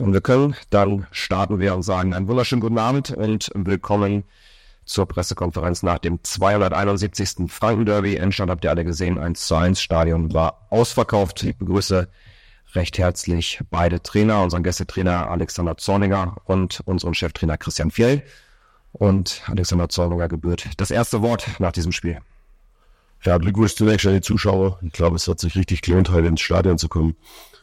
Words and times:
Und 0.00 0.14
wir 0.14 0.22
können, 0.22 0.56
dann 0.70 1.06
starten 1.10 1.60
wir 1.60 1.74
und 1.74 1.82
sagen 1.82 2.14
einen 2.14 2.26
wunderschönen 2.26 2.62
guten 2.62 2.78
Abend 2.78 3.10
und 3.10 3.50
willkommen 3.54 4.24
zur 4.86 5.06
Pressekonferenz 5.06 5.82
nach 5.82 5.98
dem 5.98 6.24
271. 6.24 7.50
Franken-Derby. 7.50 8.16
Endstand 8.16 8.50
habt 8.50 8.64
ihr 8.64 8.70
alle 8.70 8.86
gesehen, 8.86 9.18
1 9.18 9.46
zu 9.46 9.56
1. 9.56 9.78
Stadion 9.78 10.32
war 10.32 10.66
ausverkauft. 10.70 11.42
Ich 11.42 11.54
begrüße 11.54 12.08
recht 12.74 12.96
herzlich 12.96 13.60
beide 13.70 14.02
Trainer, 14.02 14.42
unseren 14.42 14.62
Gästetrainer 14.62 15.30
Alexander 15.30 15.76
Zorniger 15.76 16.36
und 16.46 16.80
unseren 16.86 17.12
Cheftrainer 17.12 17.58
Christian 17.58 17.90
Fjell. 17.90 18.22
Und 18.92 19.42
Alexander 19.48 19.90
Zorniger 19.90 20.28
gebührt 20.28 20.66
das 20.78 20.90
erste 20.90 21.20
Wort 21.20 21.46
nach 21.58 21.72
diesem 21.72 21.92
Spiel. 21.92 22.20
Ja, 23.22 23.36
Glückwunsch 23.36 23.74
zunächst 23.74 24.06
an 24.06 24.14
die 24.14 24.22
Zuschauer. 24.22 24.78
Ich 24.80 24.92
glaube, 24.92 25.16
es 25.16 25.28
hat 25.28 25.40
sich 25.40 25.56
richtig 25.56 25.82
gelohnt, 25.82 26.08
heute 26.08 26.28
ins 26.28 26.40
Stadion 26.40 26.78
zu 26.78 26.88
kommen. 26.88 27.16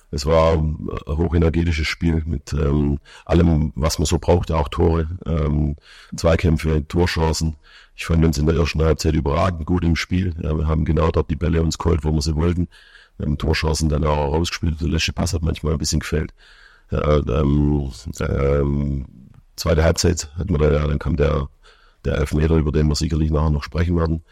Es 0.09 0.25
war 0.25 0.53
ein 0.53 0.87
hochenergetisches 1.05 1.87
Spiel 1.87 2.23
mit 2.25 2.53
ähm, 2.53 2.99
allem, 3.25 3.73
was 3.75 3.99
man 3.99 4.05
so 4.05 4.19
braucht, 4.19 4.51
auch 4.51 4.69
Tore, 4.69 5.07
ähm, 5.25 5.75
Zweikämpfe, 6.15 6.87
Torchancen. 6.87 7.57
Ich 7.95 8.05
fand 8.05 8.23
uns 8.23 8.37
in 8.37 8.45
der 8.45 8.55
ersten 8.55 8.81
Halbzeit 8.81 9.15
überragend 9.15 9.65
gut 9.65 9.83
im 9.83 9.95
Spiel. 9.95 10.33
Ja, 10.41 10.55
wir 10.57 10.67
haben 10.67 10.85
genau 10.85 11.11
dort 11.11 11.29
die 11.29 11.35
Bälle 11.35 11.61
uns 11.61 11.77
geholt, 11.77 12.05
wo 12.05 12.11
wir 12.13 12.21
sie 12.21 12.35
wollten. 12.35 12.69
Wir 13.17 13.25
haben 13.25 13.37
Torchancen 13.37 13.89
dann 13.89 14.05
auch 14.05 14.33
rausgespielt. 14.33 14.79
Der 14.79 14.87
letzte 14.87 15.13
Pass 15.13 15.33
hat 15.33 15.41
manchmal 15.41 15.73
ein 15.73 15.79
bisschen 15.79 15.99
gefällt. 15.99 16.33
Ja, 16.89 17.17
ähm, 17.17 17.91
ähm, 18.21 19.05
zweite 19.57 19.83
Halbzeit 19.83 20.31
hatten 20.37 20.51
wir 20.51 20.59
dann, 20.59 20.73
ja, 20.73 20.87
dann 20.87 20.99
kam 20.99 21.17
der, 21.17 21.49
der 22.05 22.17
Elfmeter, 22.19 22.55
über 22.55 22.71
den 22.71 22.87
wir 22.87 22.95
sicherlich 22.95 23.29
nachher 23.29 23.49
noch 23.49 23.63
sprechen 23.63 23.97
werden. 23.97 24.23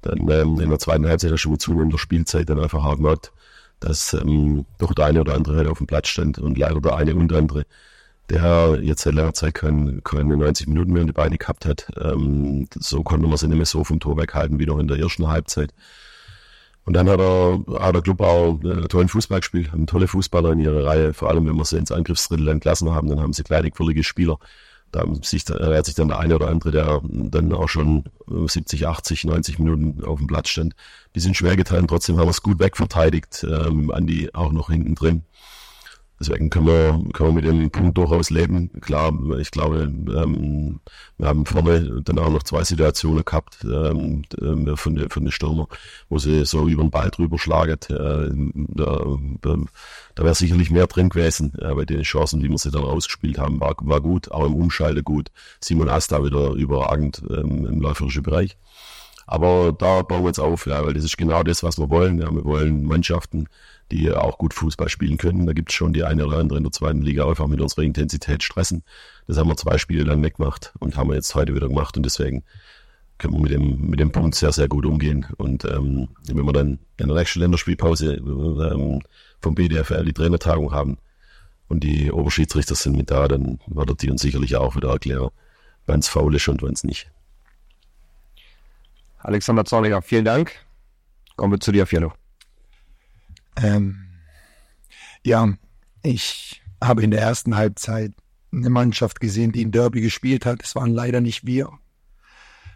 Dann 0.00 0.28
ähm, 0.30 0.60
in 0.60 0.70
der 0.70 0.78
zweiten 0.78 1.06
Halbzeit 1.06 1.32
du 1.44 1.50
mit 1.50 1.60
zunehmender 1.60 1.98
Spielzeit 1.98 2.48
dann 2.48 2.60
einfach 2.60 2.84
auch 2.84 2.96
gemerkt, 2.96 3.32
dass 3.80 4.14
ähm, 4.14 4.66
doch 4.78 4.94
der 4.94 5.06
eine 5.06 5.20
oder 5.20 5.34
andere 5.34 5.56
halt 5.56 5.68
auf 5.68 5.78
dem 5.78 5.86
Platz 5.86 6.08
stand 6.08 6.38
und 6.38 6.58
leider 6.58 6.80
der 6.80 6.96
eine 6.96 7.14
und 7.14 7.32
andere, 7.32 7.64
der 8.30 8.78
jetzt 8.82 9.02
seit 9.02 9.14
langer 9.14 9.34
Zeit 9.34 9.54
keine, 9.54 10.00
keine 10.02 10.36
90 10.36 10.66
Minuten 10.68 10.92
mehr 10.92 11.02
in 11.02 11.06
die 11.06 11.12
Beine 11.12 11.38
gehabt 11.38 11.64
hat. 11.64 11.88
Ähm, 12.00 12.68
so 12.74 13.02
konnte 13.02 13.26
man 13.26 13.36
sie 13.38 13.48
nicht 13.48 13.56
mehr 13.56 13.66
so 13.66 13.84
vom 13.84 14.00
Tor 14.00 14.16
weghalten 14.16 14.58
wie 14.58 14.66
noch 14.66 14.78
in 14.78 14.88
der 14.88 14.98
ersten 14.98 15.28
Halbzeit. 15.28 15.72
Und 16.84 16.94
dann 16.94 17.08
hat 17.08 17.20
er, 17.20 17.62
hat 17.80 17.94
der 17.94 18.02
Club 18.02 18.20
auch 18.22 18.60
einen 18.62 18.88
tollen 18.88 19.08
Fußball 19.08 19.40
gespielt, 19.40 19.72
haben 19.72 19.86
tolle 19.86 20.08
Fußballer 20.08 20.52
in 20.52 20.60
ihrer 20.60 20.86
Reihe, 20.86 21.12
vor 21.12 21.28
allem 21.28 21.46
wenn 21.46 21.56
wir 21.56 21.64
sie 21.66 21.76
ins 21.76 21.92
Angriffsdrittel 21.92 22.48
entlassen 22.48 22.90
haben, 22.90 23.08
dann 23.08 23.20
haben 23.20 23.34
sie 23.34 23.42
kleine, 23.42 23.70
quirlige 23.70 24.02
Spieler. 24.02 24.38
Da 24.92 25.04
sich, 25.22 25.48
ernährt 25.48 25.86
sich 25.86 25.94
dann 25.94 26.08
der 26.08 26.18
eine 26.18 26.34
oder 26.34 26.48
andere, 26.48 26.70
der 26.70 27.00
dann 27.04 27.52
auch 27.52 27.68
schon 27.68 28.04
70, 28.26 28.86
80, 28.86 29.24
90 29.24 29.58
Minuten 29.58 30.04
auf 30.04 30.18
dem 30.18 30.26
Platz 30.26 30.48
stand. 30.48 30.74
Die 31.14 31.20
sind 31.20 31.36
schwer 31.36 31.56
getan, 31.56 31.86
trotzdem 31.86 32.16
haben 32.16 32.26
wir 32.26 32.30
es 32.30 32.42
gut 32.42 32.58
wegverteidigt, 32.58 33.44
ähm, 33.44 33.90
Andi 33.90 34.30
auch 34.32 34.52
noch 34.52 34.70
hinten 34.70 34.94
drin. 34.94 35.24
Deswegen 36.20 36.50
können 36.50 36.66
wir, 36.66 37.00
können 37.12 37.36
wir 37.36 37.42
mit 37.42 37.44
dem 37.44 37.70
Punkt 37.70 37.96
durchaus 37.96 38.30
leben. 38.30 38.70
Klar, 38.80 39.12
ich 39.38 39.50
glaube, 39.50 39.82
ähm, 39.82 40.80
wir 41.16 41.28
haben 41.28 41.46
vorne 41.46 42.02
dann 42.02 42.18
auch 42.18 42.30
noch 42.30 42.42
zwei 42.42 42.64
Situationen 42.64 43.24
gehabt 43.24 43.58
ähm, 43.64 44.22
äh, 44.40 44.76
von, 44.76 44.96
den, 44.96 45.10
von 45.10 45.24
den 45.24 45.32
Stürmer, 45.32 45.68
wo 46.08 46.18
sie 46.18 46.44
so 46.44 46.68
über 46.68 46.82
den 46.82 46.90
Ball 46.90 47.10
drüber 47.10 47.38
schlagen. 47.38 47.78
Äh, 47.88 48.30
da 48.74 49.06
da 50.18 50.24
wäre 50.24 50.34
sicherlich 50.34 50.72
mehr 50.72 50.88
drin 50.88 51.10
gewesen, 51.10 51.52
äh, 51.60 51.72
bei 51.74 51.84
den 51.84 52.02
Chancen, 52.02 52.40
die 52.40 52.48
wir 52.48 52.58
sie 52.58 52.72
dann 52.72 52.82
rausgespielt 52.82 53.38
haben, 53.38 53.60
war, 53.60 53.76
war 53.78 54.00
gut, 54.00 54.32
auch 54.32 54.44
im 54.46 54.54
Umschalte 54.54 55.04
gut. 55.04 55.30
Simon 55.60 55.88
Asta 55.88 56.24
wieder 56.24 56.54
überragend 56.54 57.22
ähm, 57.30 57.66
im 57.66 57.80
läuferischen 57.80 58.24
Bereich. 58.24 58.56
Aber 59.30 59.74
da 59.76 60.00
bauen 60.00 60.22
wir 60.22 60.28
jetzt 60.28 60.40
auf, 60.40 60.66
ja, 60.66 60.86
weil 60.86 60.94
das 60.94 61.04
ist 61.04 61.18
genau 61.18 61.42
das, 61.42 61.62
was 61.62 61.78
wir 61.78 61.90
wollen. 61.90 62.18
Ja, 62.18 62.32
wir 62.34 62.46
wollen 62.46 62.84
Mannschaften, 62.84 63.46
die 63.92 64.10
auch 64.10 64.38
gut 64.38 64.54
Fußball 64.54 64.88
spielen 64.88 65.18
können. 65.18 65.46
Da 65.46 65.52
gibt 65.52 65.68
es 65.68 65.74
schon 65.74 65.92
die 65.92 66.02
eine 66.02 66.26
oder 66.26 66.38
andere 66.38 66.56
in 66.56 66.64
der 66.64 66.72
zweiten 66.72 67.02
Liga 67.02 67.28
einfach 67.28 67.46
mit 67.46 67.60
unserer 67.60 67.82
Intensität 67.82 68.42
stressen. 68.42 68.84
Das 69.26 69.36
haben 69.36 69.48
wir 69.48 69.56
zwei 69.58 69.76
Spiele 69.76 70.04
lang 70.04 70.22
weggemacht 70.22 70.72
und 70.78 70.96
haben 70.96 71.10
wir 71.10 71.14
jetzt 71.14 71.34
heute 71.34 71.54
wieder 71.54 71.68
gemacht 71.68 71.98
und 71.98 72.04
deswegen 72.04 72.42
können 73.18 73.34
wir 73.34 73.40
mit 73.40 73.52
dem, 73.52 73.90
mit 73.90 74.00
dem 74.00 74.12
Punkt 74.12 74.34
sehr, 74.34 74.52
sehr 74.52 74.66
gut 74.66 74.86
umgehen. 74.86 75.26
Und 75.36 75.66
ähm, 75.66 76.08
wenn 76.24 76.46
wir 76.46 76.52
dann 76.54 76.78
in 76.96 77.08
der 77.08 77.16
nächsten 77.16 77.40
Länderspielpause 77.40 78.14
ähm, 78.14 79.02
vom 79.42 79.54
BDFL 79.54 80.06
die 80.06 80.14
Trainertagung 80.14 80.72
haben 80.72 80.96
und 81.68 81.84
die 81.84 82.10
Oberschiedsrichter 82.10 82.76
sind 82.76 82.96
mit 82.96 83.10
da, 83.10 83.28
dann 83.28 83.58
wird 83.66 83.90
er 83.90 83.94
die 83.94 84.10
uns 84.10 84.22
sicherlich 84.22 84.56
auch 84.56 84.74
wieder 84.74 84.88
erklären, 84.88 85.28
wann 85.84 86.00
es 86.00 86.08
faul 86.08 86.34
ist 86.34 86.48
und 86.48 86.62
wann 86.62 86.72
es 86.72 86.82
nicht. 86.82 87.10
Alexander 89.18 89.64
Zorniger, 89.64 90.02
vielen 90.02 90.24
Dank. 90.24 90.52
Kommen 91.36 91.52
wir 91.52 91.60
zu 91.60 91.72
dir, 91.72 91.86
Fialo. 91.86 92.12
Ähm, 93.56 94.08
ja, 95.24 95.52
ich 96.02 96.62
habe 96.82 97.02
in 97.02 97.10
der 97.10 97.20
ersten 97.20 97.56
Halbzeit 97.56 98.12
eine 98.52 98.70
Mannschaft 98.70 99.20
gesehen, 99.20 99.52
die 99.52 99.62
in 99.62 99.72
Derby 99.72 100.00
gespielt 100.00 100.46
hat. 100.46 100.62
Es 100.62 100.74
waren 100.74 100.92
leider 100.92 101.20
nicht 101.20 101.46
wir. 101.46 101.70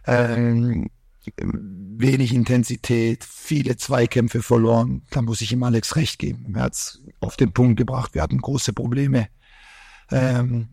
Ähm, 0.07 0.91
wenig 1.37 2.35
Intensität, 2.35 3.25
viele 3.25 3.77
Zweikämpfe 3.77 4.43
verloren. 4.43 5.03
Da 5.11 5.23
muss 5.23 5.41
ich 5.41 5.53
ihm 5.53 5.63
Alex 5.63 5.97
recht 5.97 6.19
geben. 6.19 6.55
Er 6.57 6.63
hat 6.63 6.75
es 6.75 7.03
auf 7.21 7.37
den 7.37 7.53
Punkt 7.53 7.77
gebracht. 7.77 8.15
Wir 8.15 8.23
hatten 8.23 8.39
große 8.39 8.73
Probleme. 8.73 9.29
Ähm, 10.11 10.69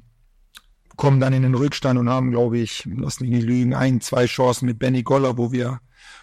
kommen 1.00 1.22
dann 1.22 1.32
in 1.32 1.44
den 1.44 1.56
Rückstand 1.56 1.98
und 1.98 2.10
haben, 2.10 2.30
glaube 2.30 2.60
ich, 2.60 2.84
lass 2.86 3.22
mich 3.22 3.30
nicht 3.30 3.46
lügen, 3.46 3.74
ein, 3.74 4.02
zwei 4.02 4.26
Chancen 4.26 4.66
mit 4.66 4.80
Benny 4.80 5.02
Goller, 5.02 5.38
wo 5.38 5.54
wir, 5.54 5.80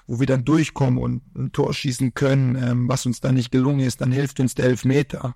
wo 0.06 0.20
wir 0.20 0.26
dann 0.26 0.44
durchkommen 0.44 0.98
und 0.98 1.22
ein 1.34 1.50
Tor 1.50 1.72
schießen 1.72 2.12
können, 2.12 2.56
ähm, 2.62 2.86
was 2.86 3.06
uns 3.06 3.22
dann 3.22 3.36
nicht 3.36 3.50
gelungen 3.50 3.80
ist, 3.80 4.02
dann 4.02 4.12
hilft 4.12 4.38
uns 4.38 4.54
der 4.54 4.66
Elfmeter. 4.66 5.34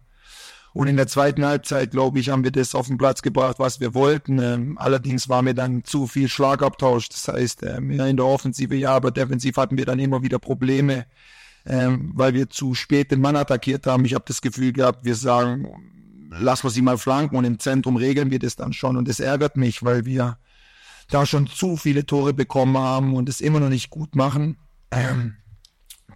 Und 0.74 0.88
in 0.88 0.98
der 0.98 1.06
zweiten 1.06 1.42
Halbzeit, 1.42 1.90
glaube 1.90 2.18
ich, 2.20 2.28
haben 2.28 2.44
wir 2.44 2.50
das 2.50 2.74
auf 2.74 2.88
den 2.88 2.98
Platz 2.98 3.22
gebracht, 3.22 3.58
was 3.58 3.80
wir 3.80 3.94
wollten. 3.94 4.38
Ähm, 4.40 4.76
allerdings 4.78 5.30
war 5.30 5.40
mir 5.40 5.54
dann 5.54 5.84
zu 5.84 6.06
viel 6.06 6.28
Schlagabtausch. 6.28 7.08
Das 7.08 7.26
heißt, 7.26 7.62
äh, 7.62 7.80
mehr 7.80 8.06
in 8.08 8.18
der 8.18 8.26
Offensive 8.26 8.76
ja, 8.76 8.92
aber 8.92 9.10
defensiv 9.10 9.56
hatten 9.56 9.78
wir 9.78 9.86
dann 9.86 9.98
immer 9.98 10.22
wieder 10.22 10.38
Probleme, 10.38 11.06
ähm, 11.64 12.12
weil 12.14 12.34
wir 12.34 12.50
zu 12.50 12.74
spät 12.74 13.10
den 13.10 13.22
Mann 13.22 13.36
attackiert 13.36 13.86
haben. 13.86 14.04
Ich 14.04 14.12
habe 14.12 14.24
das 14.28 14.42
Gefühl 14.42 14.74
gehabt, 14.74 15.06
wir 15.06 15.14
sagen, 15.14 15.66
lassen 16.30 16.64
wir 16.64 16.70
sie 16.70 16.82
mal 16.82 16.98
flanken 16.98 17.36
und 17.36 17.44
im 17.44 17.58
Zentrum 17.58 17.96
regeln 17.96 18.30
wir 18.30 18.38
das 18.38 18.56
dann 18.56 18.72
schon. 18.72 18.96
Und 18.96 19.08
das 19.08 19.20
ärgert 19.20 19.56
mich, 19.56 19.82
weil 19.82 20.04
wir 20.04 20.38
da 21.10 21.26
schon 21.26 21.46
zu 21.46 21.76
viele 21.76 22.06
Tore 22.06 22.32
bekommen 22.32 22.78
haben 22.78 23.14
und 23.14 23.28
es 23.28 23.40
immer 23.40 23.60
noch 23.60 23.68
nicht 23.68 23.90
gut 23.90 24.14
machen. 24.14 24.56
Ähm, 24.90 25.36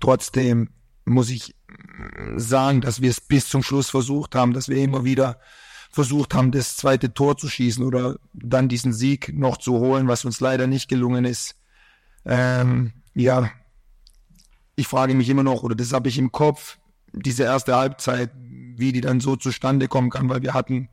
trotzdem 0.00 0.70
muss 1.04 1.30
ich 1.30 1.54
sagen, 2.36 2.80
dass 2.80 3.00
wir 3.00 3.10
es 3.10 3.20
bis 3.20 3.48
zum 3.48 3.62
Schluss 3.62 3.90
versucht 3.90 4.34
haben, 4.34 4.52
dass 4.52 4.68
wir 4.68 4.76
immer 4.76 5.04
wieder 5.04 5.38
versucht 5.90 6.34
haben, 6.34 6.50
das 6.50 6.76
zweite 6.76 7.12
Tor 7.14 7.36
zu 7.36 7.48
schießen 7.48 7.84
oder 7.84 8.16
dann 8.32 8.68
diesen 8.68 8.92
Sieg 8.92 9.32
noch 9.32 9.58
zu 9.58 9.78
holen, 9.78 10.08
was 10.08 10.24
uns 10.24 10.40
leider 10.40 10.66
nicht 10.66 10.88
gelungen 10.88 11.24
ist. 11.24 11.56
Ähm, 12.24 12.92
ja, 13.14 13.50
ich 14.76 14.88
frage 14.88 15.14
mich 15.14 15.28
immer 15.28 15.44
noch, 15.44 15.62
oder 15.62 15.74
das 15.74 15.92
habe 15.92 16.08
ich 16.08 16.18
im 16.18 16.32
Kopf, 16.32 16.78
diese 17.14 17.44
erste 17.44 17.76
Halbzeit, 17.76 18.30
wie 18.76 18.92
die 18.92 19.00
dann 19.00 19.20
so 19.20 19.36
zustande 19.36 19.88
kommen 19.88 20.10
kann, 20.10 20.28
weil 20.28 20.42
wir 20.42 20.54
hatten 20.54 20.88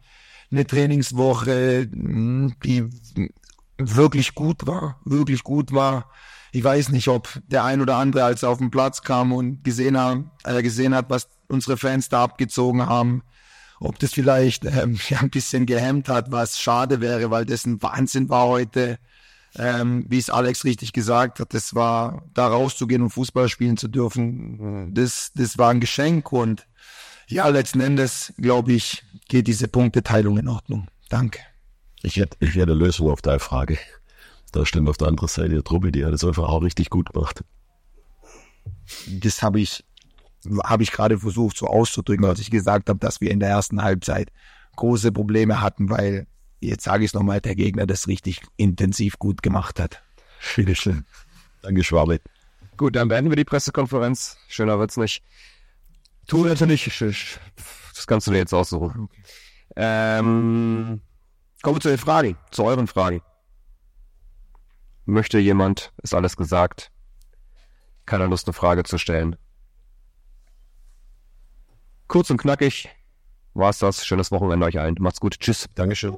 eine 0.52 0.68
Trainingswoche, 0.68 1.88
die 1.88 2.90
wirklich 3.78 4.36
gut 4.36 4.68
war, 4.68 5.00
wirklich 5.06 5.44
gut 5.44 5.72
war. 5.72 6.10
Ich 6.52 6.64
weiß 6.64 6.90
nicht, 6.90 7.08
ob 7.08 7.30
der 7.48 7.64
ein 7.64 7.82
oder 7.82 7.96
andere, 7.96 8.26
als 8.26 8.44
er 8.44 8.50
auf 8.50 8.58
den 8.58 8.72
Platz 8.72 9.02
kam 9.02 9.32
und 9.32 9.64
gesehen, 9.64 9.98
haben, 9.98 10.32
äh, 10.44 10.62
gesehen 10.62 10.94
hat, 10.94 11.10
was 11.10 11.30
unsere 11.48 11.78
Fans 11.78 12.10
da 12.10 12.24
abgezogen 12.24 12.86
haben, 12.86 13.24
ob 13.80 13.98
das 14.00 14.14
vielleicht 14.14 14.66
ähm, 14.66 15.00
ein 15.20 15.30
bisschen 15.30 15.66
gehemmt 15.66 16.10
hat, 16.10 16.32
was 16.32 16.60
schade 16.60 17.00
wäre, 17.02 17.32
weil 17.32 17.46
das 17.46 17.66
ein 17.66 17.82
Wahnsinn 17.82 18.30
war 18.30 18.48
heute. 18.48 19.00
Ähm, 19.58 20.06
wie 20.08 20.18
es 20.18 20.30
Alex 20.30 20.64
richtig 20.64 20.94
gesagt 20.94 21.40
hat, 21.40 21.54
das 21.54 21.76
war, 21.76 22.24
da 22.34 22.48
rauszugehen 22.48 23.02
und 23.02 23.10
Fußball 23.10 23.50
spielen 23.50 23.76
zu 23.76 23.90
dürfen, 23.90 24.94
das, 24.94 25.32
das 25.36 25.58
war 25.58 25.72
ein 25.72 25.82
Geschenk 25.82 26.32
und 26.32 26.68
ja, 27.28 27.48
letzten 27.48 27.82
Endes, 27.82 28.34
glaube 28.38 28.74
ich, 28.74 29.04
geht 29.28 29.48
diese 29.48 29.68
Punkteteilung 29.68 30.38
in 30.38 30.48
Ordnung. 30.48 30.88
Danke. 31.10 31.40
Ich 32.04 32.18
hätte, 32.18 32.38
ich 32.40 32.56
hätte 32.56 32.72
eine 32.72 32.74
Lösung 32.74 33.10
auf 33.10 33.22
deine 33.22 33.40
Frage. 33.40 33.78
Da 34.52 34.66
stimmt 34.66 34.90
auf 34.90 34.98
der 34.98 35.08
anderen 35.08 35.30
Seite 35.30 35.56
die 35.56 35.62
Truppe, 35.62 35.92
die 35.92 36.06
hat 36.06 36.14
es 36.14 36.24
einfach 36.24 36.50
auch 36.50 36.62
richtig 36.62 36.90
gut 36.90 37.14
gemacht. 37.14 37.44
Das 39.08 39.42
habe 39.42 39.62
ich, 39.62 39.86
habe 40.64 40.84
ich 40.84 40.92
gerade 40.92 41.20
versucht 41.20 41.58
so 41.58 41.68
auszudrücken, 41.68 42.26
als 42.26 42.40
ich 42.40 42.52
gesagt 42.52 42.90
habe, 42.90 43.00
dass 43.00 43.22
wir 43.22 43.32
in 43.32 43.40
der 43.40 43.50
ersten 43.50 43.82
Halbzeit 43.82 44.32
große 44.76 45.12
Probleme 45.12 45.62
hatten, 45.62 45.90
weil, 45.90 46.28
jetzt 46.62 46.84
sage 46.84 47.04
ich 47.04 47.10
es 47.10 47.14
nochmal, 47.14 47.42
der 47.42 47.56
Gegner 47.56 47.86
das 47.86 48.08
richtig 48.08 48.42
intensiv 48.56 49.20
gut 49.20 49.44
gemacht 49.44 49.80
hat. 49.80 50.02
Bitteschön. 50.56 51.06
Danke, 51.62 51.84
Schwabe. 51.84 52.22
Gut, 52.78 52.96
dann 52.96 53.10
beenden 53.10 53.30
wir 53.30 53.36
die 53.36 53.44
Pressekonferenz. 53.44 54.38
Schöner 54.48 54.80
wird's 54.80 54.98
nicht. 54.98 55.24
Tu 56.28 56.46
natürlich. 56.46 57.40
Das 57.94 58.08
kannst 58.08 58.28
du 58.28 58.32
dir 58.32 58.38
jetzt 58.38 58.54
aussuchen. 58.54 59.04
Okay. 59.04 59.22
Ähm, 59.76 61.02
kommen 61.62 61.76
wir 61.76 61.82
zu 61.82 61.90
den 61.90 61.98
Fragen, 61.98 62.38
zu 62.52 62.64
euren 62.64 62.88
Fragen. 62.88 63.22
Möchte 65.06 65.40
jemand, 65.40 65.92
ist 66.02 66.14
alles 66.14 66.38
gesagt, 66.38 66.92
keiner 68.06 68.28
Lust, 68.28 68.48
eine 68.48 68.54
Frage 68.54 68.84
zu 68.84 68.98
stellen. 68.98 69.36
Kurz 72.08 72.30
und 72.30 72.38
knackig, 72.38 72.90
war's 73.54 73.80
das. 73.80 74.06
Schönes 74.06 74.32
Wochenende 74.32 74.66
euch 74.66 74.80
allen. 74.80 74.96
Macht's 75.00 75.20
gut. 75.20 75.40
Tschüss. 75.40 75.68
Dankeschön. 75.76 76.18